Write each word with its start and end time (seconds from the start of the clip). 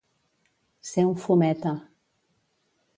Ser 0.93 1.05
un 1.11 1.15
fumeta. 1.27 1.77